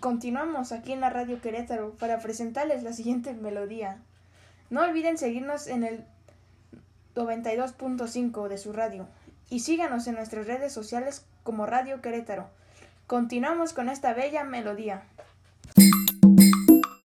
Continuamos 0.00 0.70
aquí 0.70 0.92
en 0.92 1.00
la 1.00 1.10
Radio 1.10 1.40
Querétaro 1.40 1.90
para 1.98 2.20
presentarles 2.20 2.84
la 2.84 2.92
siguiente 2.92 3.34
melodía. 3.34 3.98
No 4.70 4.82
olviden 4.82 5.18
seguirnos 5.18 5.66
en 5.66 5.82
el 5.82 6.04
92.5 7.16 8.46
de 8.46 8.58
su 8.58 8.72
radio 8.72 9.08
y 9.50 9.60
síganos 9.60 10.06
en 10.06 10.14
nuestras 10.14 10.46
redes 10.46 10.72
sociales 10.72 11.26
como 11.42 11.66
Radio 11.66 12.00
Querétaro. 12.00 12.48
Continuamos 13.08 13.72
con 13.72 13.88
esta 13.88 14.14
bella 14.14 14.44
melodía. 14.44 15.02